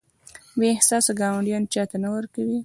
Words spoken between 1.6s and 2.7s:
چاته نه ورکوي.